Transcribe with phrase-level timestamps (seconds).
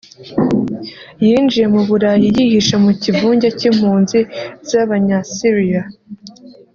[1.25, 4.19] yinjiye mu Burayi yihishe mu kivunge cy’impunzi
[4.69, 5.81] z’abanya Syria